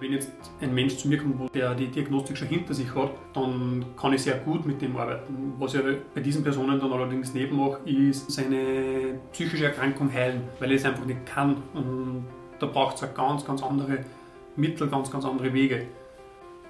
Wenn 0.00 0.12
jetzt 0.12 0.32
ein 0.62 0.74
Mensch 0.74 0.96
zu 0.96 1.08
mir 1.08 1.18
kommt, 1.18 1.54
der 1.54 1.74
die 1.74 1.88
Diagnostik 1.88 2.38
schon 2.38 2.48
hinter 2.48 2.72
sich 2.72 2.94
hat, 2.94 3.10
dann 3.34 3.84
kann 4.00 4.14
ich 4.14 4.22
sehr 4.22 4.38
gut 4.38 4.64
mit 4.64 4.80
dem 4.80 4.96
arbeiten. 4.96 5.52
Was 5.58 5.74
ich 5.74 5.82
bei 6.14 6.22
diesen 6.22 6.42
Personen 6.42 6.80
dann 6.80 6.90
allerdings 6.90 7.34
nicht 7.34 7.52
mache, 7.52 7.80
ist 7.84 8.30
seine 8.30 9.20
psychische 9.32 9.66
Erkrankung 9.66 10.10
heilen, 10.10 10.44
weil 10.58 10.72
ich 10.72 10.78
es 10.78 10.86
einfach 10.86 11.04
nicht 11.04 11.26
kann. 11.26 11.56
Und 11.74 12.24
da 12.58 12.66
braucht 12.66 13.02
es 13.02 13.14
ganz, 13.14 13.44
ganz 13.44 13.62
andere 13.62 13.98
Mittel, 14.56 14.88
ganz, 14.88 15.10
ganz 15.10 15.26
andere 15.26 15.52
Wege. 15.52 15.86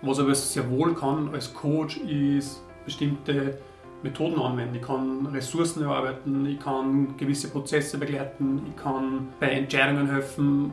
Was 0.03 0.19
aber 0.19 0.35
sehr 0.35 0.69
wohl 0.69 0.95
kann 0.95 1.33
als 1.33 1.55
Coach, 1.55 1.99
ist 1.99 2.65
bestimmte 2.85 3.59
Methoden 4.03 4.41
anwenden. 4.41 4.75
Ich 4.75 4.83
kann 4.83 5.27
Ressourcen 5.27 5.85
erarbeiten, 5.85 6.47
ich 6.47 6.59
kann 6.59 7.17
gewisse 7.17 7.49
Prozesse 7.49 7.99
begleiten, 7.99 8.63
ich 8.69 8.83
kann 8.83 9.29
bei 9.39 9.51
Entscheidungen 9.51 10.11
helfen. 10.11 10.73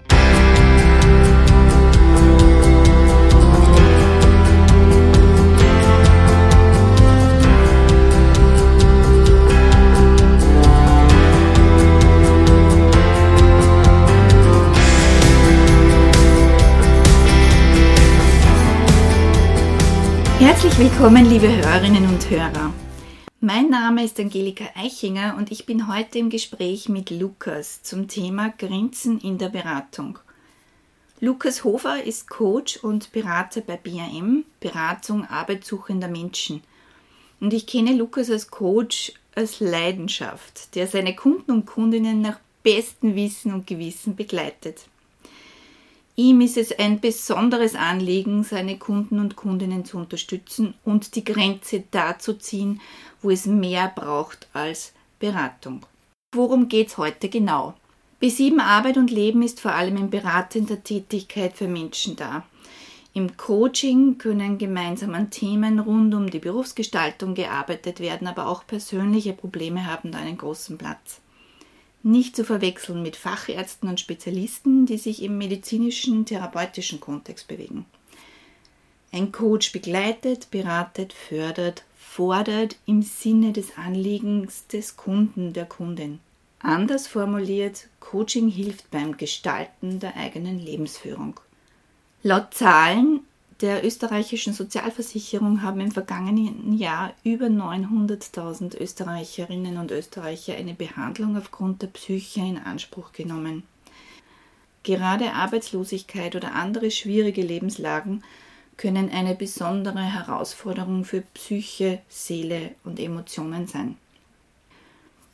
Herzlich 20.41 20.75
willkommen, 20.79 21.29
liebe 21.29 21.47
Hörerinnen 21.47 22.03
und 22.09 22.27
Hörer. 22.27 22.73
Mein 23.41 23.69
Name 23.69 24.03
ist 24.03 24.19
Angelika 24.19 24.63
Eichinger 24.73 25.35
und 25.37 25.51
ich 25.51 25.67
bin 25.67 25.87
heute 25.87 26.17
im 26.17 26.31
Gespräch 26.31 26.89
mit 26.89 27.11
Lukas 27.11 27.83
zum 27.83 28.07
Thema 28.07 28.51
Grenzen 28.57 29.19
in 29.19 29.37
der 29.37 29.49
Beratung. 29.49 30.17
Lukas 31.19 31.63
Hofer 31.63 32.03
ist 32.03 32.27
Coach 32.27 32.77
und 32.77 33.11
Berater 33.11 33.61
bei 33.61 33.77
BAM, 33.77 34.45
Beratung 34.59 35.27
arbeitssuchender 35.27 36.07
Menschen. 36.07 36.63
Und 37.39 37.53
ich 37.53 37.67
kenne 37.67 37.93
Lukas 37.93 38.31
als 38.31 38.49
Coach 38.49 39.13
als 39.35 39.59
Leidenschaft, 39.59 40.73
der 40.73 40.87
seine 40.87 41.15
Kunden 41.15 41.51
und 41.51 41.67
Kundinnen 41.67 42.19
nach 42.19 42.39
bestem 42.63 43.13
Wissen 43.13 43.53
und 43.53 43.67
Gewissen 43.67 44.15
begleitet. 44.15 44.87
Ihm 46.15 46.41
ist 46.41 46.57
es 46.57 46.77
ein 46.77 46.99
besonderes 46.99 47.75
Anliegen, 47.75 48.43
seine 48.43 48.77
Kunden 48.77 49.19
und 49.19 49.35
Kundinnen 49.35 49.85
zu 49.85 49.97
unterstützen 49.97 50.73
und 50.83 51.15
die 51.15 51.23
Grenze 51.23 51.83
da 51.91 52.19
zu 52.19 52.37
ziehen, 52.37 52.81
wo 53.21 53.29
es 53.29 53.45
mehr 53.45 53.91
braucht 53.95 54.47
als 54.51 54.93
Beratung. 55.19 55.85
Worum 56.35 56.67
geht 56.67 56.89
es 56.89 56.97
heute 56.97 57.29
genau? 57.29 57.75
B7 58.21 58.59
Arbeit 58.59 58.97
und 58.97 59.09
Leben 59.09 59.41
ist 59.41 59.61
vor 59.61 59.73
allem 59.73 59.97
in 59.97 60.09
beratender 60.09 60.83
Tätigkeit 60.83 61.55
für 61.55 61.67
Menschen 61.67 62.15
da. 62.15 62.45
Im 63.13 63.35
Coaching 63.35 64.17
können 64.17 64.57
gemeinsam 64.57 65.13
an 65.15 65.31
Themen 65.31 65.79
rund 65.79 66.13
um 66.13 66.29
die 66.29 66.39
Berufsgestaltung 66.39 67.35
gearbeitet 67.35 67.99
werden, 67.99 68.27
aber 68.27 68.47
auch 68.47 68.65
persönliche 68.67 69.33
Probleme 69.33 69.85
haben 69.85 70.11
da 70.11 70.19
einen 70.19 70.37
großen 70.37 70.77
Platz 70.77 71.19
nicht 72.03 72.35
zu 72.35 72.43
verwechseln 72.43 73.01
mit 73.01 73.15
Fachärzten 73.15 73.89
und 73.89 73.99
Spezialisten, 73.99 74.85
die 74.85 74.97
sich 74.97 75.21
im 75.21 75.37
medizinischen, 75.37 76.25
therapeutischen 76.25 76.99
Kontext 76.99 77.47
bewegen. 77.47 77.85
Ein 79.11 79.31
Coach 79.31 79.71
begleitet, 79.71 80.51
beratet, 80.51 81.13
fördert, 81.13 81.83
fordert 81.97 82.77
im 82.85 83.01
Sinne 83.01 83.51
des 83.51 83.77
Anliegens 83.77 84.67
des 84.67 84.97
Kunden, 84.97 85.53
der 85.53 85.65
Kundin. 85.65 86.19
Anders 86.59 87.07
formuliert, 87.07 87.87
Coaching 87.99 88.49
hilft 88.49 88.91
beim 88.91 89.17
Gestalten 89.17 89.99
der 89.99 90.15
eigenen 90.15 90.59
Lebensführung. 90.59 91.39
Laut 92.23 92.53
Zahlen 92.53 93.21
der 93.61 93.85
österreichischen 93.85 94.53
Sozialversicherung 94.53 95.61
haben 95.61 95.81
im 95.81 95.91
vergangenen 95.91 96.73
Jahr 96.73 97.13
über 97.23 97.45
900.000 97.45 98.79
Österreicherinnen 98.79 99.77
und 99.77 99.91
Österreicher 99.91 100.55
eine 100.55 100.73
Behandlung 100.73 101.37
aufgrund 101.37 101.81
der 101.81 101.87
Psyche 101.87 102.41
in 102.41 102.57
Anspruch 102.57 103.11
genommen. 103.13 103.63
Gerade 104.83 105.33
Arbeitslosigkeit 105.33 106.35
oder 106.35 106.55
andere 106.55 106.89
schwierige 106.89 107.43
Lebenslagen 107.43 108.23
können 108.77 109.11
eine 109.11 109.35
besondere 109.35 110.01
Herausforderung 110.01 111.05
für 111.05 111.21
Psyche, 111.21 111.99
Seele 112.09 112.71
und 112.83 112.99
Emotionen 112.99 113.67
sein. 113.67 113.95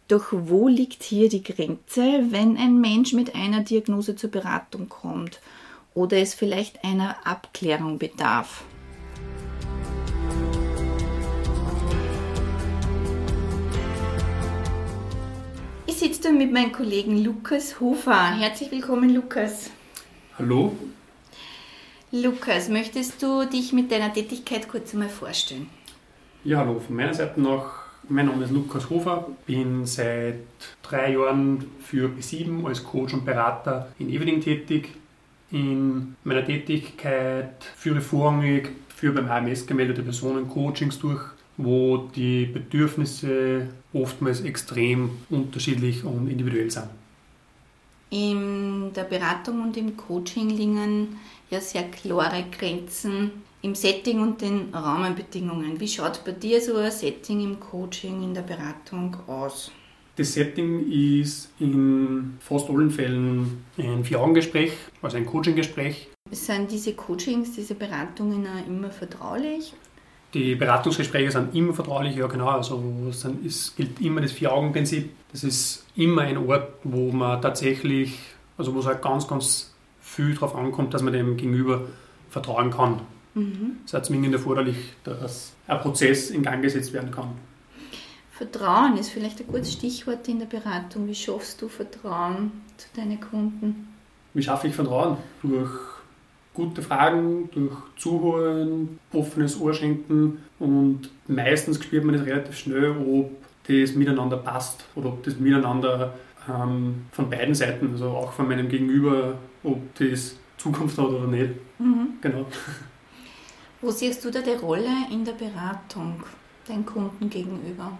Doch 0.09 0.27
wo 0.31 0.67
liegt 0.67 1.03
hier 1.03 1.29
die 1.29 1.43
Grenze, 1.43 2.25
wenn 2.29 2.57
ein 2.57 2.81
Mensch 2.81 3.13
mit 3.13 3.35
einer 3.35 3.61
Diagnose 3.61 4.17
zur 4.17 4.31
Beratung 4.31 4.89
kommt 4.89 5.39
oder 5.97 6.17
es 6.17 6.35
vielleicht 6.35 6.83
einer 6.83 7.15
Abklärung 7.25 7.97
bedarf. 7.97 8.63
Ich 15.87 15.95
sitze 15.95 16.21
da 16.21 16.31
mit 16.31 16.53
meinem 16.53 16.71
Kollegen 16.71 17.23
Lukas 17.23 17.79
Hofer. 17.79 18.35
Herzlich 18.37 18.69
willkommen, 18.69 19.09
Lukas. 19.09 19.71
Hallo. 20.37 20.75
Lukas, 22.11 22.69
möchtest 22.69 23.23
du 23.23 23.45
dich 23.45 23.73
mit 23.73 23.91
deiner 23.91 24.13
Tätigkeit 24.13 24.69
kurz 24.69 24.93
einmal 24.93 25.09
vorstellen? 25.09 25.67
Ja, 26.43 26.59
hallo. 26.59 26.79
Von 26.79 26.95
meiner 26.95 27.15
Seite 27.15 27.41
noch, 27.41 27.71
mein 28.07 28.27
Name 28.27 28.43
ist 28.43 28.51
Lukas 28.51 28.91
Hofer, 28.91 29.29
bin 29.47 29.87
seit 29.87 30.35
drei 30.83 31.13
Jahren 31.13 31.71
für 31.79 32.07
B7 32.07 32.67
als 32.67 32.83
Coach 32.83 33.15
und 33.15 33.25
Berater 33.25 33.91
in 33.97 34.11
Evening 34.11 34.41
tätig, 34.41 34.89
in 35.51 36.15
meiner 36.23 36.45
Tätigkeit 36.45 37.63
führe 37.75 38.01
vorrangig 38.01 38.69
für 38.89 39.11
beim 39.11 39.29
AMS 39.29 39.65
gemeldete 39.65 40.01
Personen 40.01 40.49
Coachings 40.49 40.99
durch, 40.99 41.21
wo 41.57 42.09
die 42.15 42.45
Bedürfnisse 42.45 43.67
oftmals 43.93 44.41
extrem 44.41 45.11
unterschiedlich 45.29 46.03
und 46.03 46.29
individuell 46.29 46.69
sind. 46.69 46.89
In 48.09 48.93
der 48.93 49.03
Beratung 49.03 49.61
und 49.63 49.77
im 49.77 49.97
Coaching 49.97 50.49
liegen 50.49 51.17
ja 51.49 51.59
sehr 51.59 51.83
klare 51.83 52.45
Grenzen 52.51 53.31
im 53.61 53.75
Setting 53.75 54.21
und 54.21 54.41
den 54.41 54.73
Rahmenbedingungen. 54.73 55.79
Wie 55.79 55.87
schaut 55.87 56.23
bei 56.23 56.31
dir 56.31 56.61
so 56.61 56.77
ein 56.77 56.91
Setting 56.91 57.41
im 57.41 57.59
Coaching, 57.59 58.23
in 58.23 58.33
der 58.33 58.43
Beratung 58.43 59.15
aus? 59.27 59.71
Das 60.17 60.33
Setting 60.33 60.91
ist 60.91 61.51
in 61.59 62.37
fast 62.39 62.69
allen 62.71 62.89
Fällen 62.89 63.63
ein 63.77 64.03
Vier-Augen-Gespräch, 64.03 64.73
also 65.03 65.15
ein 65.15 65.27
Coaching-Gespräch. 65.27 66.07
Sind 66.31 66.71
diese 66.71 66.93
Coachings, 66.93 67.53
diese 67.53 67.75
Beratungen 67.75 68.47
auch 68.47 68.67
immer 68.67 68.89
vertraulich? 68.89 69.73
Die 70.33 70.55
Beratungsgespräche 70.55 71.31
sind 71.31 71.55
immer 71.55 71.73
vertraulich, 71.73 72.15
ja 72.15 72.25
genau. 72.25 72.47
Also 72.47 72.83
es 73.45 73.75
gilt 73.75 74.01
immer 74.01 74.19
das 74.21 74.31
Vier-Augen-Prinzip. 74.31 75.11
Das 75.31 75.43
ist 75.43 75.85
immer 75.95 76.23
ein 76.23 76.37
Ort, 76.37 76.73
wo 76.83 77.11
man 77.11 77.39
tatsächlich, 77.39 78.17
also 78.57 78.73
wo 78.73 78.79
es 78.79 78.87
halt 78.87 79.03
ganz, 79.03 79.27
ganz 79.27 79.71
viel 80.01 80.33
darauf 80.33 80.55
ankommt, 80.55 80.95
dass 80.95 81.03
man 81.03 81.13
dem 81.13 81.37
Gegenüber 81.37 81.81
vertrauen 82.31 82.71
kann. 82.71 83.01
Mhm. 83.35 83.77
Es 83.85 83.93
ist 83.93 84.05
zwingend 84.05 84.33
erforderlich, 84.33 84.77
dass 85.03 85.53
ein 85.67 85.79
Prozess 85.79 86.31
in 86.31 86.41
Gang 86.41 86.63
gesetzt 86.63 86.91
werden 86.91 87.11
kann. 87.11 87.29
Vertrauen 88.37 88.97
ist 88.97 89.09
vielleicht 89.09 89.39
ein 89.39 89.47
gutes 89.47 89.73
Stichwort 89.73 90.27
in 90.27 90.37
der 90.37 90.45
Beratung. 90.45 91.07
Wie 91.07 91.15
schaffst 91.15 91.59
du 91.59 91.67
Vertrauen 91.67 92.51
zu 92.77 92.87
deinen 92.95 93.19
Kunden? 93.19 93.87
Wie 94.35 94.43
schaffe 94.43 94.67
ich 94.67 94.75
Vertrauen? 94.75 95.17
Durch 95.41 95.71
gute 96.53 96.83
Fragen, 96.83 97.49
durch 97.51 97.73
Zuhören, 97.97 98.99
offenes 99.11 99.59
Ohr 99.59 99.73
schenken 99.73 100.39
und 100.59 101.09
meistens 101.27 101.83
spürt 101.83 102.03
man 102.03 102.15
das 102.15 102.27
relativ 102.27 102.57
schnell, 102.57 102.91
ob 102.91 103.31
das 103.67 103.95
miteinander 103.95 104.37
passt 104.37 104.85
oder 104.95 105.09
ob 105.09 105.23
das 105.23 105.37
miteinander 105.37 106.13
ähm, 106.47 107.05
von 107.11 107.29
beiden 107.31 107.55
Seiten, 107.55 107.91
also 107.91 108.09
auch 108.09 108.31
von 108.33 108.47
meinem 108.47 108.69
Gegenüber, 108.69 109.39
ob 109.63 109.95
das 109.95 110.35
Zukunft 110.57 110.97
hat 110.97 111.05
oder 111.05 111.27
nicht. 111.27 111.53
Mhm. 111.79 112.09
Genau. 112.21 112.45
Wo 113.81 113.89
siehst 113.89 114.23
du 114.23 114.29
da 114.29 114.41
die 114.41 114.51
Rolle 114.51 114.89
in 115.11 115.25
der 115.25 115.33
Beratung 115.33 116.23
deinen 116.67 116.85
Kunden 116.85 117.29
gegenüber? 117.29 117.97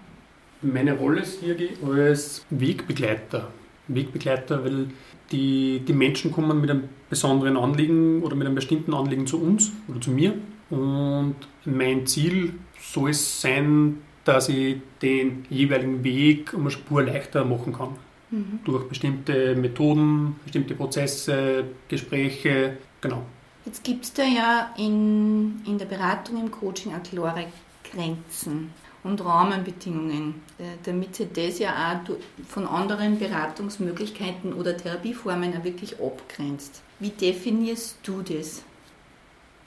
Meine 0.62 0.94
Rolle 0.94 1.22
ist 1.22 1.40
hier 1.40 1.56
als 1.88 2.46
Wegbegleiter. 2.50 3.52
Wegbegleiter, 3.88 4.64
weil 4.64 4.88
die, 5.32 5.82
die 5.88 5.94
Menschen 5.94 6.32
kommen 6.32 6.60
mit 6.60 6.70
einem 6.70 6.90
besonderen 7.10 7.58
Anliegen 7.58 8.24
oder 8.24 8.36
mit 8.36 8.48
einem 8.48 8.56
bestimmten 8.56 8.94
Anliegen 8.94 9.28
zu 9.28 9.42
uns 9.42 9.72
oder 9.88 10.02
zu 10.02 10.12
mir. 10.12 10.34
Und 10.70 11.36
mein 11.66 12.06
Ziel 12.08 12.54
soll 12.80 13.12
es 13.12 13.42
sein, 13.42 14.00
dass 14.26 14.50
ich 14.50 14.78
den 15.02 15.46
jeweiligen 15.50 16.04
Weg 16.04 16.54
um 16.54 16.62
eine 16.62 16.72
Spur 16.72 17.04
leichter 17.04 17.46
machen 17.46 17.74
kann. 17.74 17.90
Mhm. 18.32 18.60
Durch 18.66 18.90
bestimmte 18.90 19.56
Methoden, 19.56 20.36
bestimmte 20.44 20.76
Prozesse, 20.76 21.64
Gespräche, 21.88 22.78
genau. 23.00 23.24
Jetzt 23.64 23.84
gibt 23.84 24.06
es 24.06 24.14
da 24.14 24.24
ja 24.24 24.74
in, 24.78 25.62
in 25.66 25.78
der 25.78 25.86
Beratung, 25.86 26.42
im 26.42 26.52
Coaching 26.52 26.94
auch 26.94 27.04
klare 27.04 27.46
Grenzen 27.90 28.72
und 29.08 29.24
Rahmenbedingungen, 29.24 30.36
äh, 30.60 30.64
damit 30.84 31.16
sich 31.16 31.30
das 31.34 31.60
ja 31.60 31.72
auch 31.72 32.16
von 32.48 32.68
anderen 32.68 33.18
Beratungsmöglichkeiten 33.18 34.54
oder 34.54 34.76
Therapieformen 34.76 35.58
auch 35.58 35.64
wirklich 35.64 35.96
abgrenzt. 36.00 36.82
Wie 37.00 37.10
definierst 37.10 38.00
du 38.04 38.22
das? 38.22 38.64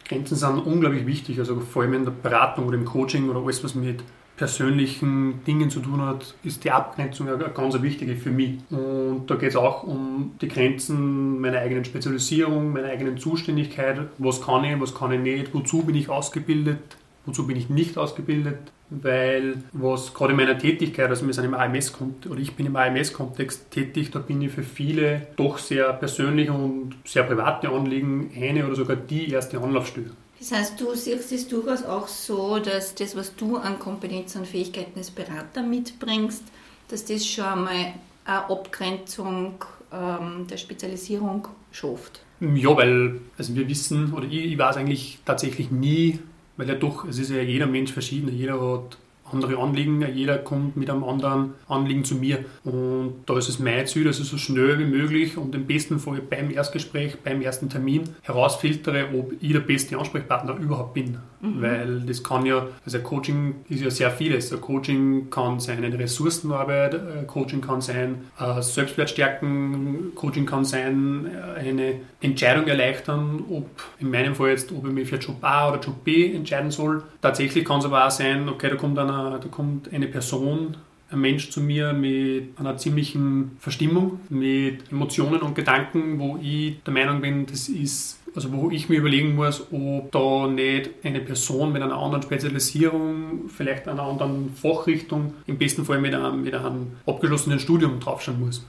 Grenzen 0.07 0.37
sind 0.37 0.59
unglaublich 0.67 1.07
wichtig, 1.07 1.39
also 1.39 1.61
vor 1.61 1.83
allem 1.83 1.95
in 1.95 2.05
der 2.05 2.13
Beratung 2.13 2.67
oder 2.67 2.77
im 2.77 2.85
Coaching 2.85 3.29
oder 3.29 3.41
alles, 3.41 3.63
was 3.63 3.75
mit 3.75 4.03
persönlichen 4.41 5.45
Dingen 5.45 5.69
zu 5.69 5.81
tun 5.81 6.01
hat, 6.01 6.35
ist 6.43 6.65
die 6.65 6.71
Abgrenzung 6.71 7.29
eine 7.29 7.51
ganz 7.51 7.81
wichtige 7.83 8.17
für 8.17 8.31
mich. 8.31 8.59
Und 8.71 9.27
da 9.27 9.35
geht 9.35 9.51
es 9.51 9.57
auch 9.57 9.83
um 9.83 10.33
die 10.41 10.49
Grenzen 10.49 11.39
meiner 11.41 11.59
eigenen 11.59 11.85
Spezialisierung, 11.85 12.73
meiner 12.73 12.89
eigenen 12.89 13.19
Zuständigkeit. 13.19 14.01
Was 14.17 14.41
kann 14.41 14.65
ich, 14.65 14.81
was 14.81 14.95
kann 14.95 15.13
ich 15.13 15.21
nicht, 15.21 15.55
wozu 15.55 15.83
bin 15.83 15.95
ich 15.95 16.09
ausgebildet, 16.09 16.79
wozu 17.27 17.47
bin 17.47 17.57
ich 17.57 17.69
nicht 17.69 17.99
ausgebildet. 17.99 18.73
Weil 18.91 19.63
was 19.73 20.13
gerade 20.13 20.33
in 20.33 20.37
meiner 20.37 20.59
Tätigkeit, 20.59 21.09
also 21.09 21.25
wir 21.27 21.33
sind 21.33 21.45
im 21.45 21.55
AMS 21.55 21.95
oder 22.29 22.41
ich 22.41 22.55
bin 22.55 22.67
im 22.67 22.77
AMS-Kontext 22.77 23.71
tätig, 23.71 24.11
da 24.11 24.19
bin 24.19 24.43
ich 24.43 24.51
für 24.51 24.65
viele 24.65 25.29
doch 25.37 25.59
sehr 25.59 25.93
persönliche 25.93 26.53
und 26.53 26.97
sehr 27.05 27.23
private 27.23 27.69
Anliegen 27.69 28.33
eine 28.37 28.67
oder 28.67 28.75
sogar 28.75 28.97
die 28.97 29.31
erste 29.31 29.61
Anlaufstelle. 29.61 30.11
Das 30.41 30.53
heißt, 30.53 30.81
du 30.81 30.95
siehst 30.95 31.31
es 31.33 31.49
durchaus 31.49 31.85
auch 31.85 32.09
so, 32.09 32.59
dass 32.59 32.95
das, 32.95 33.15
was 33.15 33.37
du 33.37 33.59
an 33.59 33.79
Kompetenzen 33.79 34.39
und 34.39 34.47
Fähigkeiten 34.47 34.99
als 34.99 35.11
Berater 35.11 35.63
mitbringst, 35.63 36.45
dass 36.89 37.05
das 37.05 37.27
schon 37.27 37.45
einmal 37.45 37.93
eine 38.25 38.49
Abgrenzung 38.49 39.65
ähm, 39.93 40.47
der 40.49 40.57
Spezialisierung 40.57 41.47
schafft. 41.73 42.23
Ja, 42.41 42.75
weil 42.75 43.21
also 43.37 43.55
wir 43.55 43.69
wissen, 43.69 44.15
oder 44.15 44.25
ich, 44.25 44.53
ich 44.53 44.59
weiß 44.59 44.79
eigentlich 44.79 45.19
tatsächlich 45.27 45.71
nie, 45.71 46.21
weil 46.61 46.69
ja 46.69 46.75
doch, 46.75 47.07
es 47.07 47.19
ist 47.19 47.31
ja 47.31 47.41
jeder 47.41 47.67
Mensch 47.67 47.91
verschieden, 47.91 48.37
jeder 48.37 48.61
hat 48.61 48.99
andere 49.33 49.59
Anliegen. 49.59 50.05
Jeder 50.15 50.39
kommt 50.39 50.77
mit 50.77 50.91
einem 50.91 51.05
anderen 51.05 51.55
Anliegen 51.69 52.05
zu 52.05 52.17
mir. 52.17 52.45
Und 52.65 53.23
da 53.27 53.39
ist 53.39 53.49
es 53.49 53.59
mein 53.59 53.87
Ziel, 53.87 54.05
dass 54.05 54.21
ich 54.21 54.29
so 54.29 54.37
schnell 54.37 54.79
wie 54.79 54.85
möglich 54.85 55.37
und 55.37 55.55
im 55.55 55.67
besten 55.67 55.99
Fall 55.99 56.21
beim 56.21 56.51
Erstgespräch, 56.51 57.19
beim 57.25 57.43
ersten 57.43 57.69
Termin 57.69 58.03
herausfiltere, 58.23 59.09
ob 59.19 59.33
ich 59.41 59.53
der 59.53 59.61
beste 59.61 59.99
Ansprechpartner 59.99 60.57
überhaupt 60.57 60.95
bin. 60.95 61.19
Mhm. 61.41 61.63
Weil 61.63 62.01
das 62.01 62.23
kann 62.23 62.45
ja, 62.47 62.67
also 62.85 62.99
Coaching 62.99 63.57
ist 63.69 63.83
ja 63.83 63.91
sehr 63.91 64.11
vieles. 64.11 64.53
Ein 64.53 64.61
Coaching 64.61 65.31
kann 65.31 65.61
sein 65.61 65.85
eine 65.85 65.99
Ressourcenarbeit, 65.99 67.27
Coaching 67.27 67.61
kann 67.61 67.81
sein 67.81 68.17
Selbstwertstärken, 68.61 70.15
Coaching 70.15 70.47
kann 70.47 70.65
sein 70.65 71.31
eine 71.57 71.95
Entscheidung 72.21 72.67
erleichtern, 72.67 73.45
ob 73.51 73.69
in 73.99 74.11
meinem 74.11 74.35
Fall 74.35 74.51
jetzt, 74.51 74.73
ob 74.73 74.87
ich 74.87 74.93
mich 74.93 75.09
für 75.09 75.17
Job 75.17 75.37
A 75.41 75.71
oder 75.71 75.81
Job 75.81 76.05
B 76.05 76.35
entscheiden 76.35 76.71
soll. 76.71 77.03
Tatsächlich 77.23 77.65
kann 77.65 77.79
es 77.79 77.87
aber 77.87 78.07
auch 78.07 78.11
sein, 78.11 78.49
okay, 78.49 78.69
da 78.69 78.77
kommt 78.77 78.99
einer 78.99 79.20
da 79.29 79.49
kommt 79.51 79.93
eine 79.93 80.07
Person, 80.07 80.77
ein 81.11 81.21
Mensch 81.21 81.51
zu 81.51 81.61
mir 81.61 81.93
mit 81.93 82.59
einer 82.59 82.77
ziemlichen 82.77 83.57
Verstimmung, 83.59 84.21
mit 84.29 84.91
Emotionen 84.93 85.41
und 85.43 85.55
Gedanken, 85.55 86.19
wo 86.19 86.39
ich 86.41 86.83
der 86.85 86.95
Meinung 86.95 87.21
bin, 87.21 87.47
das 87.47 87.69
ist 87.69 88.21
also 88.35 88.53
wo 88.53 88.71
ich 88.71 88.89
mir 88.89 88.99
überlegen 88.99 89.35
muss, 89.35 89.67
ob 89.73 90.13
da 90.13 90.47
nicht 90.47 90.91
eine 91.03 91.21
Person 91.21 91.73
mit 91.73 91.83
einer 91.83 91.97
anderen 91.97 92.23
Spezialisierung, 92.23 93.49
vielleicht 93.49 93.89
einer 93.89 94.03
anderen 94.03 94.55
Fachrichtung, 94.55 95.35
im 95.47 95.59
besten 95.59 95.85
Fall 95.85 96.01
mit 96.01 96.15
einem, 96.15 96.43
mit 96.43 96.55
einem 96.55 96.93
abgeschlossenen 97.07 97.59
Studium 97.59 98.01
draufschauen 98.01 98.41
muss. 98.41 98.65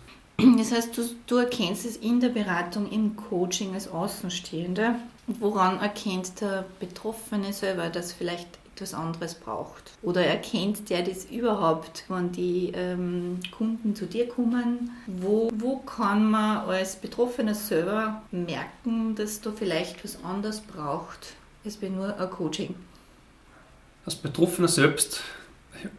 Das 0.57 0.71
heißt, 0.71 0.97
du, 0.97 1.03
du 1.27 1.35
erkennst 1.35 1.85
es 1.85 1.97
in 1.97 2.19
der 2.19 2.29
Beratung, 2.29 2.89
im 2.89 3.15
Coaching 3.15 3.75
als 3.75 3.87
Außenstehender. 3.87 4.95
Woran 5.27 5.79
erkennt 5.79 6.41
der 6.41 6.65
Betroffene 6.79 7.53
selber, 7.53 7.89
dass 7.89 8.11
vielleicht 8.11 8.47
etwas 8.75 8.93
anderes 8.93 9.35
braucht? 9.35 9.91
Oder 10.01 10.25
erkennt 10.25 10.89
der 10.89 11.03
das 11.03 11.25
überhaupt, 11.25 12.05
wenn 12.07 12.31
die 12.31 12.71
ähm, 12.73 13.39
Kunden 13.55 13.95
zu 13.95 14.05
dir 14.05 14.27
kommen? 14.27 14.91
Wo, 15.07 15.49
wo 15.53 15.77
kann 15.77 16.29
man 16.29 16.69
als 16.69 16.95
Betroffener 16.95 17.55
selber 17.55 18.21
merken, 18.31 19.15
dass 19.15 19.41
da 19.41 19.51
vielleicht 19.51 20.03
was 20.03 20.23
anderes 20.23 20.61
braucht, 20.61 21.33
als 21.63 21.81
nur 21.81 22.17
ein 22.19 22.29
Coaching? 22.29 22.75
Als 24.05 24.15
Betroffener 24.15 24.67
selbst 24.67 25.21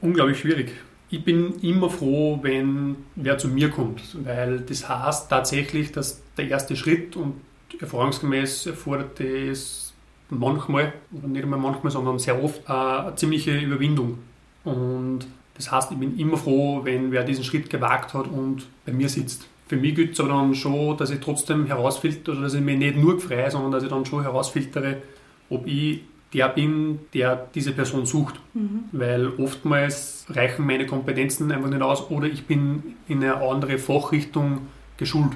unglaublich 0.00 0.38
schwierig. 0.38 0.72
Ich 1.10 1.24
bin 1.24 1.60
immer 1.60 1.90
froh, 1.90 2.38
wenn 2.42 2.96
wer 3.16 3.36
zu 3.36 3.48
mir 3.48 3.68
kommt, 3.68 4.00
weil 4.24 4.60
das 4.60 4.88
heißt 4.88 5.28
tatsächlich, 5.28 5.92
dass 5.92 6.22
der 6.38 6.48
erste 6.48 6.74
Schritt 6.74 7.16
und 7.16 7.34
erfahrungsgemäß 7.78 8.66
erfordert 8.66 9.20
es 9.20 9.91
manchmal, 10.38 10.92
oder 11.12 11.28
nicht 11.28 11.44
einmal 11.44 11.58
manchmal, 11.58 11.92
sondern 11.92 12.18
sehr 12.18 12.42
oft, 12.42 12.68
äh, 12.68 12.72
eine 12.72 13.14
ziemliche 13.16 13.58
Überwindung. 13.58 14.18
Und 14.64 15.20
das 15.54 15.70
heißt, 15.70 15.92
ich 15.92 15.98
bin 15.98 16.18
immer 16.18 16.36
froh, 16.36 16.80
wenn 16.84 17.10
wer 17.12 17.24
diesen 17.24 17.44
Schritt 17.44 17.68
gewagt 17.70 18.14
hat 18.14 18.26
und 18.26 18.66
bei 18.86 18.92
mir 18.92 19.08
sitzt. 19.08 19.46
Für 19.68 19.76
mich 19.76 19.94
gilt 19.94 20.12
es 20.12 20.20
aber 20.20 20.30
dann 20.30 20.54
schon, 20.54 20.96
dass 20.96 21.10
ich 21.10 21.20
trotzdem 21.20 21.66
herausfiltere, 21.66 22.40
dass 22.40 22.54
ich 22.54 22.60
mich 22.60 22.78
nicht 22.78 22.96
nur 22.96 23.18
frei, 23.20 23.48
sondern 23.48 23.72
dass 23.72 23.82
ich 23.82 23.88
dann 23.88 24.04
schon 24.04 24.22
herausfiltere, 24.22 24.98
ob 25.48 25.66
ich 25.66 26.00
der 26.32 26.48
bin, 26.48 27.00
der 27.12 27.46
diese 27.54 27.72
Person 27.72 28.06
sucht. 28.06 28.40
Mhm. 28.54 28.84
Weil 28.92 29.28
oftmals 29.38 30.26
reichen 30.30 30.66
meine 30.66 30.86
Kompetenzen 30.86 31.50
einfach 31.52 31.68
nicht 31.68 31.82
aus 31.82 32.10
oder 32.10 32.26
ich 32.26 32.46
bin 32.46 32.96
in 33.08 33.22
eine 33.22 33.36
andere 33.36 33.78
Fachrichtung 33.78 34.66
geschult. 34.96 35.32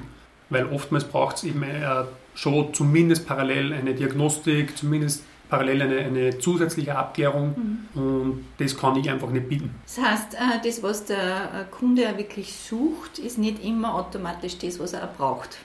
Weil 0.49 0.65
oftmals 0.67 1.05
braucht 1.05 1.37
es 1.37 1.43
eben 1.43 1.63
eine 1.63 2.07
schon 2.37 2.71
zumindest 2.73 3.25
parallel 3.25 3.73
eine 3.73 3.95
Diagnostik, 3.95 4.77
zumindest 4.77 5.23
parallel 5.49 5.81
eine, 5.81 5.97
eine 5.99 6.37
zusätzliche 6.37 6.95
Abklärung 6.95 7.87
mhm. 7.95 8.01
und 8.01 8.45
das 8.59 8.77
kann 8.77 8.95
ich 8.95 9.09
einfach 9.09 9.29
nicht 9.29 9.49
bieten. 9.49 9.73
Das 9.85 10.05
heißt, 10.05 10.33
äh, 10.35 10.37
das, 10.63 10.83
was 10.83 11.05
der 11.05 11.67
äh, 11.67 11.71
Kunde 11.71 12.03
wirklich 12.15 12.53
sucht, 12.53 13.17
ist 13.17 13.39
nicht 13.39 13.63
immer 13.63 13.95
automatisch 13.95 14.57
das, 14.59 14.79
was 14.79 14.93
er 14.93 15.07
braucht. 15.07 15.57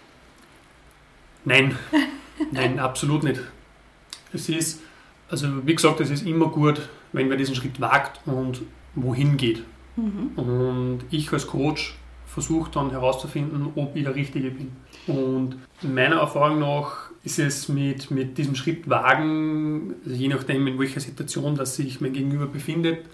Nein, 1.45 1.77
nein, 2.53 2.79
absolut 2.79 3.23
nicht. 3.23 3.41
Es 4.33 4.49
ist, 4.49 4.81
also 5.29 5.67
wie 5.67 5.75
gesagt, 5.75 6.01
es 6.01 6.11
ist 6.11 6.27
immer 6.27 6.49
gut, 6.49 6.89
wenn 7.13 7.29
man 7.29 7.37
diesen 7.37 7.55
Schritt 7.55 7.81
wagt 7.81 8.21
und 8.27 8.63
wohin 8.95 9.37
geht. 9.37 9.63
Mhm. 9.97 10.31
Und 10.37 11.01
ich 11.11 11.31
als 11.33 11.47
Coach 11.47 11.97
versuche 12.33 12.71
dann 12.71 12.91
herauszufinden, 12.91 13.69
ob 13.75 13.95
ich 13.95 14.05
der 14.05 14.15
Richtige 14.15 14.51
bin. 14.51 14.73
Und 15.07 15.57
meiner 15.83 16.17
Erfahrung 16.17 16.61
nach 16.61 17.11
ist 17.25 17.39
es 17.39 17.69
mit, 17.69 18.11
mit 18.11 18.39
diesem 18.39 18.55
Schritt 18.55 18.89
wagen, 18.89 19.95
also 20.05 20.17
je 20.17 20.29
nachdem 20.29 20.67
in 20.67 20.79
welcher 20.79 21.01
Situation 21.01 21.55
dass 21.57 21.77
sich 21.77 22.01
mein 22.01 22.15
Gegenüber 22.15 22.47
befindet, 22.47 23.05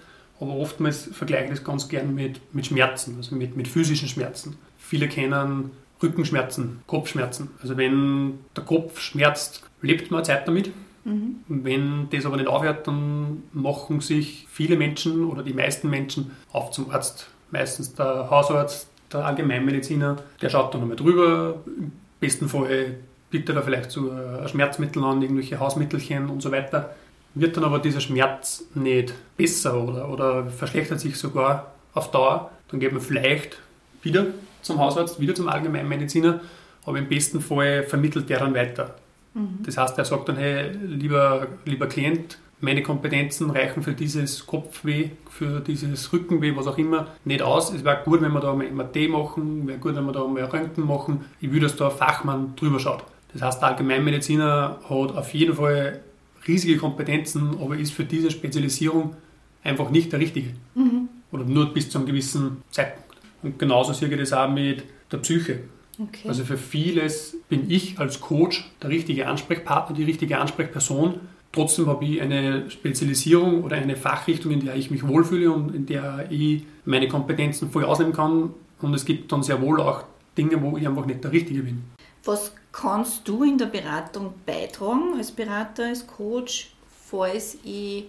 aber 0.41 0.55
oftmals 0.55 1.11
vergleiche 1.13 1.45
ich 1.45 1.51
das 1.51 1.65
ganz 1.65 1.89
gern 1.89 2.15
mit, 2.15 2.55
mit 2.55 2.67
Schmerzen, 2.67 3.17
also 3.17 3.35
mit, 3.35 3.57
mit 3.57 3.67
physischen 3.67 4.09
Schmerzen. 4.09 4.57
Viele 4.79 5.09
kennen 5.09 5.73
Rückenschmerzen, 6.01 6.81
Kopfschmerzen. 6.87 7.51
Also 7.61 7.77
wenn 7.77 8.39
der 8.57 8.63
Kopf 8.63 9.01
schmerzt, 9.01 9.65
lebt 9.83 10.13
man 10.13 10.25
Zeit 10.25 10.47
damit. 10.47 10.71
Mhm. 11.05 11.41
Wenn 11.49 12.09
das 12.11 12.25
aber 12.25 12.37
nicht 12.37 12.49
aufhört, 12.49 12.87
dann 12.87 13.43
machen 13.53 14.01
sich 14.01 14.47
viele 14.49 14.77
Menschen 14.77 15.25
oder 15.25 15.43
die 15.43 15.55
meisten 15.55 15.91
Menschen 15.91 16.31
auf 16.53 16.71
zum 16.71 16.91
Arzt. 16.91 17.29
Meistens 17.51 17.95
der 17.95 18.31
Hausarzt, 18.31 18.89
der 19.13 19.25
Allgemeinmediziner, 19.25 20.17
der 20.41 20.49
schaut 20.49 20.73
dann 20.75 20.81
nochmal 20.81 20.97
drüber. 20.97 21.63
Im 21.67 21.93
besten 22.21 22.49
Fall 22.49 22.97
bietet 23.31 23.57
er 23.57 23.63
vielleicht 23.63 23.91
so 23.91 24.11
ein 24.11 24.49
Schmerzmittel 24.49 25.03
an, 25.05 25.23
irgendwelche 25.23 25.61
Hausmittelchen 25.61 26.29
und 26.29 26.43
so 26.43 26.51
weiter. 26.53 26.95
Wird 27.35 27.57
dann 27.57 27.65
aber 27.65 27.79
dieser 27.79 28.01
Schmerz 28.01 28.65
nicht 28.75 29.15
besser 29.37 29.81
oder, 29.83 30.09
oder 30.09 30.47
verschlechtert 30.47 31.01
sich 31.01 31.17
sogar 31.17 31.75
auf 31.95 32.11
Dauer, 32.11 32.51
dann 32.71 32.81
geht 32.81 32.93
man 32.93 33.01
vielleicht 33.01 33.59
wieder 34.03 34.27
zum 34.63 34.79
Hausarzt, 34.79 35.21
wieder 35.21 35.35
zum 35.35 35.49
Allgemeinmediziner, 35.49 36.41
aber 36.85 36.99
im 36.99 37.09
besten 37.09 37.41
Fall 37.41 37.83
vermittelt 37.85 38.29
der 38.29 38.41
dann 38.41 38.55
weiter. 38.55 38.97
Mhm. 39.35 39.59
Das 39.65 39.77
heißt, 39.77 39.99
er 39.99 40.05
sagt 40.05 40.29
dann, 40.29 40.37
hey, 40.37 40.71
lieber, 40.73 41.47
lieber 41.65 41.87
Klient, 41.87 42.39
meine 42.61 42.83
Kompetenzen 42.83 43.51
reichen 43.51 43.83
für 43.83 43.93
dieses 43.93 44.47
Kopfweh, 44.47 45.11
für 45.31 45.61
dieses 45.61 46.13
Rückenweh, 46.13 46.57
was 46.57 46.67
auch 46.67 46.79
immer, 46.79 47.09
nicht 47.25 47.43
aus. 47.43 47.73
Es 47.73 47.85
wäre 47.85 48.03
gut, 48.05 48.21
wenn 48.21 48.33
wir 48.33 48.41
da 48.41 48.55
mal 48.55 48.71
MRT 48.71 49.09
machen, 49.09 49.67
wäre 49.67 49.79
gut, 49.79 49.95
wenn 49.95 50.05
wir 50.05 50.13
da 50.13 50.27
mal 50.27 50.45
Röntgen 50.45 50.87
machen. 50.87 51.25
Ich 51.41 51.51
würde, 51.51 51.67
dass 51.67 51.77
da 51.77 51.89
ein 51.89 51.97
Fachmann 51.97 52.55
drüber 52.57 52.81
schaut. 52.81 53.05
Das 53.33 53.43
heißt, 53.43 53.63
der 53.63 53.69
Allgemeinmediziner 53.69 54.79
hat 54.83 55.17
auf 55.17 55.35
jeden 55.35 55.55
Fall 55.55 56.01
riesige 56.47 56.79
Kompetenzen, 56.79 57.57
aber 57.61 57.77
ist 57.77 57.93
für 57.93 58.05
diese 58.05 58.31
Spezialisierung 58.31 59.15
einfach 59.63 59.91
nicht 59.91 60.13
der 60.13 60.21
Richtige. 60.21 60.51
Mhm. 60.75 61.09
Oder 61.31 61.45
nur 61.45 61.73
bis 61.73 61.91
zu 61.91 61.99
einem 61.99 62.07
gewissen 62.07 62.63
Zeitpunkt. 62.71 63.19
Und 63.43 63.59
genauso 63.59 63.93
sehe 63.93 64.09
ich 64.09 64.19
das 64.19 64.33
auch 64.33 64.51
mit 64.51 64.85
der 65.13 65.19
Psyche. 65.19 65.61
Okay. 66.01 66.29
Also 66.29 66.45
für 66.45 66.57
vieles 66.57 67.37
bin 67.49 67.71
ich 67.71 67.99
als 67.99 68.21
Coach 68.21 68.71
der 68.83 68.91
richtige 68.91 69.27
Ansprechpartner, 69.27 69.97
die 69.97 70.05
richtige 70.05 70.39
Ansprechperson. 70.39 71.21
Trotzdem 71.59 71.89
habe 71.89 72.05
ich 72.05 72.23
eine 72.23 72.71
Spezialisierung 72.71 73.65
oder 73.65 73.75
eine 73.79 73.97
Fachrichtung, 73.97 74.53
in 74.53 74.65
der 74.65 74.77
ich 74.77 74.93
mich 74.93 75.05
wohlfühle 75.05 75.51
und 75.51 75.75
in 75.75 75.87
der 75.87 76.31
ich 76.31 76.63
meine 76.85 77.09
Kompetenzen 77.09 77.69
voll 77.73 77.85
ausnehmen 77.85 78.13
kann. 78.13 78.55
Und 78.81 78.95
es 78.95 79.05
gibt 79.05 79.33
dann 79.33 79.43
sehr 79.43 79.61
wohl 79.61 79.81
auch 79.81 80.05
Dinge, 80.37 80.63
wo 80.63 80.77
ich 80.77 80.87
einfach 80.87 81.05
nicht 81.05 81.25
der 81.25 81.33
Richtige 81.33 81.63
bin. 81.63 81.83
Was 82.23 82.53
kannst 82.71 83.27
du 83.27 83.43
in 83.43 83.59
der 83.59 83.67
Beratung 83.67 84.35
beitragen, 84.47 85.15
als 85.17 85.33
Berater, 85.33 85.87
als 85.87 86.07
Coach, 86.07 86.71
falls 87.11 87.59
ich 87.65 88.05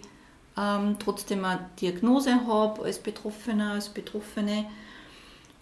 ähm, 0.56 0.94
trotzdem 1.00 1.44
eine 1.44 1.70
Diagnose 1.80 2.46
habe, 2.46 2.84
als 2.84 3.00
Betroffener, 3.00 3.72
als 3.72 3.88
Betroffene? 3.88 4.66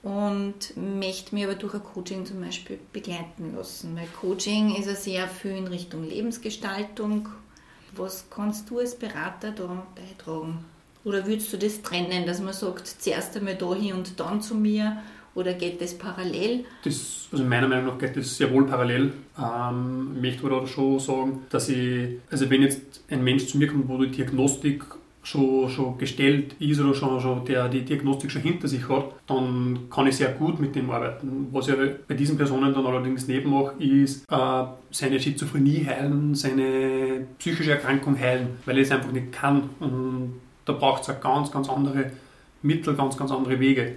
und 0.01 0.77
möchte 0.77 1.35
mich 1.35 1.45
aber 1.45 1.57
durch 1.57 1.75
ein 1.75 1.83
Coaching 1.83 2.25
zum 2.25 2.41
Beispiel 2.41 2.79
begleiten 2.93 3.57
lassen. 3.57 3.97
Weil 3.97 4.07
Coaching 4.21 4.77
ist 4.77 4.87
ja 4.87 4.95
sehr 4.95 5.29
viel 5.29 5.51
in 5.51 5.67
Richtung 5.67 6.09
Lebensgestaltung. 6.09 7.29
Was 7.97 8.27
kannst 8.31 8.71
du 8.71 8.79
als 8.79 8.95
Berater 8.95 9.51
da 9.53 9.87
beitragen? 9.95 10.65
Oder 11.05 11.27
würdest 11.27 11.53
du 11.53 11.57
das 11.57 11.81
trennen, 11.83 12.27
dass 12.27 12.41
man 12.41 12.53
sagt, 12.53 12.87
zuerst 12.87 13.37
einmal 13.37 13.57
dahin 13.57 13.95
und 13.95 14.19
dann 14.21 14.43
zu 14.43 14.55
mir? 14.55 14.99
Oder 15.35 15.55
geht 15.55 15.81
das 15.81 15.97
parallel? 15.97 16.65
Das, 16.83 17.29
also 17.31 17.45
meiner 17.45 17.69
Meinung 17.69 17.87
nach 17.87 17.99
geht 17.99 18.17
das 18.17 18.37
sehr 18.37 18.53
wohl 18.53 18.67
parallel. 18.67 19.13
Ähm, 19.39 20.13
ich 20.17 20.21
möchte 20.21 20.47
aber 20.47 20.67
schon 20.67 20.99
sagen, 20.99 21.47
dass 21.51 21.69
ich, 21.69 22.19
also 22.31 22.51
wenn 22.51 22.63
jetzt 22.63 23.05
ein 23.09 23.23
Mensch 23.23 23.47
zu 23.47 23.59
mir 23.59 23.69
kommt, 23.69 23.89
wo 23.89 23.99
die 23.99 24.11
Diagnostik 24.11 24.85
schon, 25.23 25.69
schon 25.69 25.99
gestellt 25.99 26.55
ist 26.59 26.81
oder 26.81 26.95
schon, 26.95 27.21
schon 27.21 27.45
der 27.45 27.69
die 27.69 27.85
Diagnostik 27.85 28.31
schon 28.31 28.43
hinter 28.43 28.69
sich 28.69 28.89
hat, 28.89 29.13
dann 29.27 29.89
kann 29.91 30.07
ich 30.07 30.17
sehr 30.17 30.31
gut 30.33 30.61
mit 30.61 30.75
dem 30.75 30.91
arbeiten. 30.91 31.49
Was 31.53 31.69
ich 31.69 31.75
bei 32.07 32.15
diesen 32.15 32.37
Personen 32.37 32.73
dann 32.73 32.87
allerdings 32.87 33.29
neben 33.29 33.51
mache, 33.51 33.75
ist 33.83 34.25
äh, 34.31 34.65
seine 34.91 35.21
Schizophrenie 35.21 35.85
heilen, 35.87 36.35
seine 36.35 37.27
psychische 37.39 37.73
Erkrankung 37.73 38.19
heilen, 38.19 38.49
weil 38.65 38.79
ich 38.79 38.87
es 38.87 38.93
einfach 38.93 39.13
nicht 39.13 39.33
kann. 39.33 39.71
Und 39.81 40.41
da 40.65 40.73
braucht 40.73 41.09
es 41.09 41.21
ganz, 41.21 41.51
ganz 41.51 41.69
andere 41.69 42.13
Mittel, 42.63 42.95
ganz, 42.95 43.17
ganz 43.17 43.31
andere 43.31 43.61
Wege. 43.61 43.97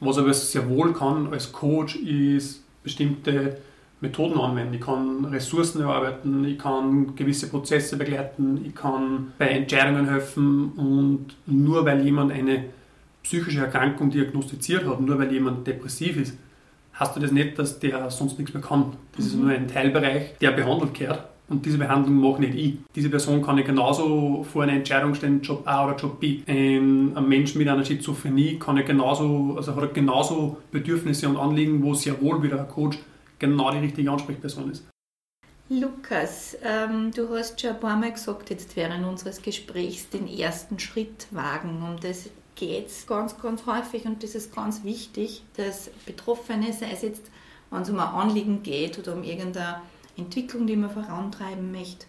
Was 0.00 0.18
aber 0.18 0.34
sehr 0.34 0.68
wohl 0.68 0.92
kann 0.92 1.32
als 1.32 1.52
Coach 1.52 1.96
ist 1.96 2.62
bestimmte 2.82 3.58
Methoden 4.02 4.38
anwenden. 4.38 4.74
Ich 4.74 4.80
kann 4.80 5.24
Ressourcen 5.24 5.80
erarbeiten, 5.80 6.44
ich 6.44 6.58
kann 6.58 7.14
gewisse 7.14 7.48
Prozesse 7.48 7.96
begleiten, 7.96 8.60
ich 8.66 8.74
kann 8.74 9.32
bei 9.38 9.48
Entscheidungen 9.48 10.08
helfen 10.08 10.72
und 10.72 11.26
nur 11.46 11.86
weil 11.86 12.04
jemand 12.04 12.32
eine 12.32 12.64
psychische 13.22 13.60
Erkrankung 13.60 14.10
diagnostiziert 14.10 14.84
hat, 14.86 15.00
nur 15.00 15.18
weil 15.18 15.32
jemand 15.32 15.66
depressiv 15.66 16.16
ist, 16.16 16.36
hast 16.92 17.16
du 17.16 17.20
das 17.20 17.30
nicht, 17.30 17.56
dass 17.58 17.78
der 17.78 18.10
sonst 18.10 18.38
nichts 18.38 18.52
mehr 18.52 18.62
kann. 18.62 18.96
Das 19.16 19.26
ist 19.26 19.36
mhm. 19.36 19.42
nur 19.42 19.50
ein 19.52 19.68
Teilbereich, 19.68 20.36
der 20.40 20.50
behandelt 20.50 20.94
gehört. 20.94 21.28
Und 21.48 21.64
diese 21.64 21.78
Behandlung 21.78 22.16
mache 22.16 22.40
nicht 22.40 22.54
ich. 22.54 22.74
Diese 22.96 23.10
Person 23.10 23.42
kann 23.42 23.58
ich 23.58 23.66
genauso 23.66 24.44
vor 24.50 24.62
einer 24.62 24.72
Entscheidung 24.72 25.14
stellen, 25.14 25.42
Job 25.42 25.62
A 25.66 25.84
oder 25.86 25.96
Job 25.96 26.18
B. 26.18 26.40
Ein, 26.46 27.12
ein 27.14 27.28
Mensch 27.28 27.54
mit 27.54 27.68
einer 27.68 27.84
Schizophrenie 27.84 28.58
kann 28.58 28.78
ich 28.78 28.86
genauso, 28.86 29.54
also 29.56 29.76
hat 29.76 29.94
genauso 29.94 30.56
Bedürfnisse 30.72 31.28
und 31.28 31.36
Anliegen, 31.36 31.82
wo 31.82 31.94
sehr 31.94 32.20
wohl 32.20 32.42
wieder 32.42 32.58
ein 32.58 32.68
Coach 32.68 32.98
genau 33.42 33.70
die 33.70 33.78
richtige 33.78 34.10
Ansprechperson 34.10 34.70
ist. 34.70 34.84
Lukas, 35.68 36.56
ähm, 36.62 37.10
du 37.14 37.28
hast 37.30 37.60
schon 37.60 37.70
ein 37.70 37.80
paar 37.80 37.96
Mal 37.96 38.12
gesagt, 38.12 38.50
jetzt 38.50 38.76
während 38.76 39.06
unseres 39.06 39.42
Gesprächs 39.42 40.08
den 40.08 40.28
ersten 40.28 40.78
Schritt 40.78 41.26
wagen. 41.30 41.82
Und 41.82 42.04
das 42.04 42.30
geht 42.54 42.88
ganz, 43.06 43.38
ganz 43.40 43.66
häufig 43.66 44.04
und 44.04 44.22
das 44.22 44.34
ist 44.34 44.54
ganz 44.54 44.84
wichtig, 44.84 45.42
dass 45.56 45.90
Betroffene, 46.06 46.72
sei 46.72 46.90
es 46.92 47.02
jetzt, 47.02 47.30
wenn 47.70 47.82
es 47.82 47.90
um 47.90 47.98
ein 47.98 48.08
Anliegen 48.08 48.62
geht 48.62 48.98
oder 48.98 49.14
um 49.14 49.22
irgendeine 49.22 49.80
Entwicklung, 50.16 50.66
die 50.66 50.76
man 50.76 50.90
vorantreiben 50.90 51.72
möchte, 51.72 52.06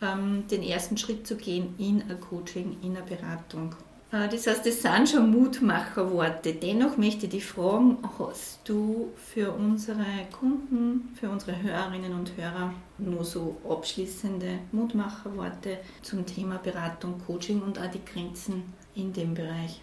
ähm, 0.00 0.44
den 0.50 0.62
ersten 0.62 0.96
Schritt 0.96 1.26
zu 1.26 1.36
gehen 1.36 1.74
in 1.78 2.02
ein 2.08 2.18
Coaching, 2.18 2.78
in 2.82 2.96
eine 2.96 3.04
Beratung. 3.04 3.74
Äh, 4.12 4.28
das 4.28 4.46
heißt, 4.46 4.66
das 4.66 4.82
sind 4.82 5.08
schon 5.08 5.30
Mutmacherworte. 5.30 6.52
Dennoch 6.52 6.96
möchte 6.96 7.26
ich 7.26 7.32
dich 7.32 7.46
fragen, 7.46 7.98
hast 8.18 8.60
du 8.64 9.10
für 9.16 9.50
unsere 9.52 10.04
Kunden, 10.30 11.08
für 11.18 11.30
unsere 11.30 11.60
Hörerinnen 11.60 12.12
und 12.12 12.36
Hörer 12.36 12.74
nur 12.98 13.24
so 13.24 13.56
abschließende 13.68 14.58
Mutmacherworte 14.70 15.78
zum 16.02 16.24
Thema 16.26 16.58
Beratung, 16.58 17.20
Coaching 17.26 17.62
und 17.62 17.78
auch 17.78 17.90
die 17.90 18.04
Grenzen 18.04 18.62
in 18.94 19.12
dem 19.12 19.34
Bereich? 19.34 19.80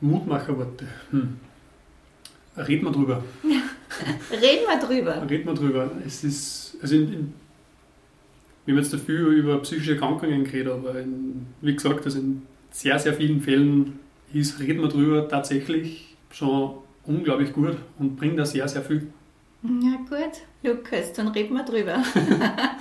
Mutmacherworte. 0.00 0.86
Hm. 1.10 1.38
Reden 2.56 2.84
wir 2.84 2.92
drüber. 2.92 3.22
Reden 4.30 4.66
wir 4.66 4.86
drüber. 4.86 5.28
Reden 5.28 5.46
wir 5.46 5.54
drüber. 5.54 5.90
Es 6.04 6.24
ist, 6.24 6.76
also 6.82 6.96
in, 6.96 7.12
in, 7.12 7.34
wir 8.64 8.74
haben 8.74 8.82
jetzt 8.82 8.92
dafür 8.92 9.28
über 9.28 9.58
psychische 9.60 9.92
Erkrankungen 9.92 10.44
geredet, 10.44 10.72
aber 10.72 10.98
in, 11.00 11.46
wie 11.60 11.74
gesagt, 11.74 12.04
also 12.04 12.18
in 12.18 12.42
sehr, 12.74 12.98
sehr 12.98 13.14
vielen 13.14 13.40
Fällen 13.40 14.00
ist, 14.32 14.58
reden 14.58 14.82
wir 14.82 14.88
darüber 14.88 15.28
tatsächlich 15.28 16.16
schon 16.30 16.78
unglaublich 17.04 17.52
gut 17.52 17.76
und 18.00 18.16
bringt 18.16 18.36
da 18.36 18.44
sehr, 18.44 18.66
sehr 18.66 18.82
viel. 18.82 19.06
Ja 19.62 19.96
gut, 20.08 20.42
Lukas, 20.64 21.12
dann 21.12 21.28
reden 21.28 21.54
wir 21.54 21.64
drüber. 21.64 22.02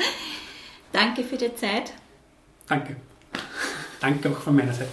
Danke 0.92 1.24
für 1.24 1.38
die 1.38 1.54
Zeit. 1.56 1.94
Danke. 2.68 2.96
Danke 4.02 4.30
auch 4.32 4.38
von 4.38 4.56
meiner 4.56 4.74
Seite. 4.74 4.90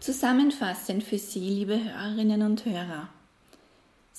Zusammenfassend 0.00 1.04
für 1.04 1.18
Sie, 1.18 1.40
liebe 1.40 1.78
Hörerinnen 1.78 2.42
und 2.42 2.64
Hörer. 2.64 3.10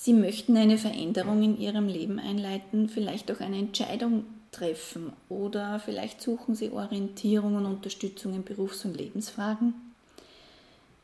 Sie 0.04 0.14
möchten 0.14 0.56
eine 0.56 0.78
Veränderung 0.78 1.44
in 1.44 1.60
Ihrem 1.60 1.86
Leben 1.86 2.18
einleiten, 2.18 2.88
vielleicht 2.88 3.30
auch 3.30 3.38
eine 3.38 3.56
Entscheidung 3.56 4.24
treffen 4.50 5.12
oder 5.28 5.78
vielleicht 5.78 6.20
suchen 6.20 6.56
Sie 6.56 6.72
Orientierung 6.72 7.54
und 7.54 7.66
Unterstützung 7.66 8.34
in 8.34 8.42
Berufs- 8.42 8.84
und 8.84 8.96
Lebensfragen. 8.96 9.74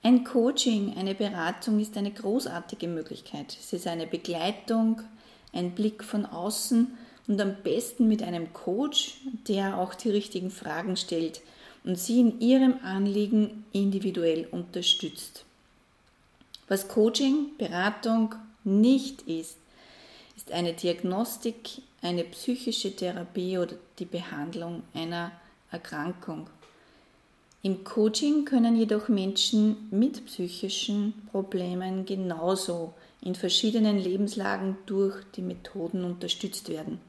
Ein 0.02 0.24
Coaching, 0.24 0.96
eine 0.96 1.14
Beratung 1.14 1.78
ist 1.78 1.96
eine 1.96 2.10
großartige 2.10 2.88
Möglichkeit. 2.88 3.56
Es 3.60 3.72
ist 3.72 3.86
eine 3.86 4.08
Begleitung, 4.08 5.00
ein 5.52 5.76
Blick 5.76 6.02
von 6.02 6.26
außen 6.26 6.88
und 7.28 7.40
am 7.40 7.54
besten 7.62 8.08
mit 8.08 8.24
einem 8.24 8.52
Coach, 8.52 9.18
der 9.46 9.78
auch 9.78 9.94
die 9.94 10.10
richtigen 10.10 10.50
Fragen 10.50 10.96
stellt 10.96 11.40
und 11.84 11.96
Sie 12.00 12.18
in 12.18 12.40
Ihrem 12.40 12.74
Anliegen 12.82 13.64
individuell 13.70 14.48
unterstützt. 14.50 15.44
Was 16.66 16.88
Coaching, 16.88 17.56
Beratung 17.58 18.34
nicht 18.64 19.22
ist, 19.22 19.56
ist 20.36 20.52
eine 20.52 20.72
Diagnostik, 20.72 21.82
eine 22.02 22.24
psychische 22.24 22.94
Therapie 22.94 23.58
oder 23.58 23.76
die 23.98 24.04
Behandlung 24.04 24.82
einer 24.94 25.32
Erkrankung. 25.70 26.48
Im 27.62 27.82
Coaching 27.82 28.44
können 28.44 28.76
jedoch 28.76 29.08
Menschen 29.08 29.88
mit 29.90 30.24
psychischen 30.26 31.12
Problemen 31.32 32.06
genauso 32.06 32.94
in 33.20 33.34
verschiedenen 33.34 33.98
Lebenslagen 33.98 34.76
durch 34.86 35.16
die 35.34 35.42
Methoden 35.42 36.04
unterstützt 36.04 36.68
werden. 36.68 37.00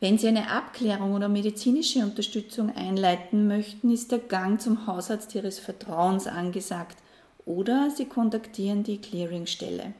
Wenn 0.00 0.18
Sie 0.18 0.28
eine 0.28 0.50
Abklärung 0.50 1.14
oder 1.14 1.28
medizinische 1.28 2.00
Unterstützung 2.00 2.74
einleiten 2.74 3.46
möchten, 3.46 3.90
ist 3.90 4.12
der 4.12 4.18
Gang 4.18 4.60
zum 4.60 4.86
Hausarzt 4.86 5.34
Ihres 5.34 5.58
Vertrauens 5.58 6.26
angesagt 6.26 6.98
oder 7.46 7.90
Sie 7.90 8.04
kontaktieren 8.04 8.82
die 8.82 8.98
Clearingstelle. 8.98 9.94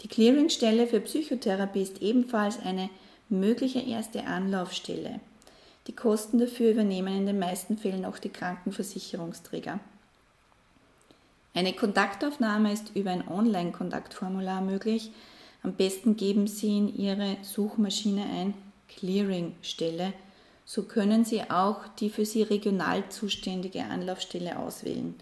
Die 0.00 0.08
Clearingstelle 0.08 0.86
für 0.86 1.00
Psychotherapie 1.00 1.82
ist 1.82 2.00
ebenfalls 2.00 2.58
eine 2.60 2.88
mögliche 3.28 3.80
erste 3.80 4.24
Anlaufstelle. 4.24 5.20
Die 5.88 5.94
Kosten 5.94 6.38
dafür 6.38 6.70
übernehmen 6.70 7.18
in 7.18 7.26
den 7.26 7.38
meisten 7.38 7.76
Fällen 7.76 8.04
auch 8.04 8.18
die 8.18 8.30
Krankenversicherungsträger. 8.30 9.80
Eine 11.54 11.72
Kontaktaufnahme 11.72 12.72
ist 12.72 12.94
über 12.94 13.10
ein 13.10 13.28
Online-Kontaktformular 13.28 14.60
möglich. 14.62 15.10
Am 15.62 15.74
besten 15.74 16.16
geben 16.16 16.46
Sie 16.46 16.78
in 16.78 16.96
Ihre 16.96 17.36
Suchmaschine 17.42 18.22
ein 18.22 18.54
Clearingstelle. 18.88 20.12
So 20.64 20.84
können 20.84 21.24
Sie 21.24 21.42
auch 21.50 21.80
die 21.98 22.08
für 22.08 22.24
Sie 22.24 22.42
regional 22.42 23.08
zuständige 23.10 23.84
Anlaufstelle 23.84 24.58
auswählen 24.58 25.16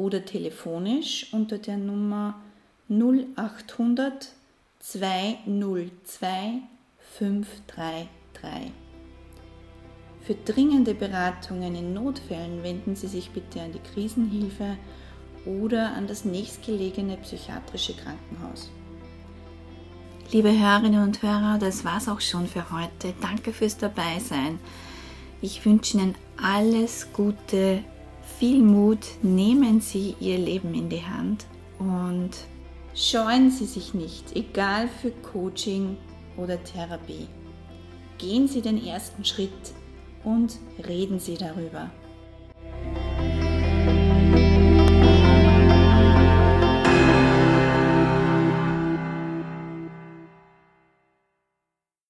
oder 0.00 0.24
telefonisch 0.24 1.26
unter 1.32 1.58
der 1.58 1.76
Nummer 1.76 2.40
0800 2.88 4.32
202 4.78 6.62
533. 7.18 8.72
Für 10.22 10.34
dringende 10.34 10.94
Beratungen 10.94 11.74
in 11.74 11.92
Notfällen 11.92 12.62
wenden 12.62 12.96
Sie 12.96 13.08
sich 13.08 13.30
bitte 13.30 13.60
an 13.60 13.72
die 13.72 13.92
Krisenhilfe 13.92 14.78
oder 15.44 15.92
an 15.92 16.06
das 16.06 16.24
nächstgelegene 16.24 17.18
psychiatrische 17.18 17.94
Krankenhaus. 17.94 18.70
Liebe 20.32 20.58
Hörerinnen 20.58 21.02
und 21.02 21.22
Hörer, 21.22 21.58
das 21.58 21.84
war's 21.84 22.08
auch 22.08 22.20
schon 22.22 22.46
für 22.46 22.70
heute. 22.70 23.12
Danke 23.20 23.52
fürs 23.52 23.76
Dabeisein. 23.76 24.60
Ich 25.42 25.64
wünsche 25.66 25.98
Ihnen 25.98 26.14
alles 26.40 27.12
Gute, 27.12 27.84
viel 28.38 28.62
Mut, 28.62 29.06
nehmen 29.22 29.80
Sie 29.80 30.14
Ihr 30.20 30.38
Leben 30.38 30.74
in 30.74 30.88
die 30.88 31.04
Hand 31.04 31.46
und 31.78 32.30
scheuen 32.94 33.50
Sie 33.50 33.66
sich 33.66 33.94
nicht, 33.94 34.36
egal 34.36 34.88
für 34.88 35.10
Coaching 35.10 35.96
oder 36.36 36.62
Therapie. 36.62 37.28
Gehen 38.18 38.48
Sie 38.48 38.62
den 38.62 38.84
ersten 38.84 39.24
Schritt 39.24 39.72
und 40.24 40.58
reden 40.86 41.18
Sie 41.18 41.34
darüber. 41.34 41.90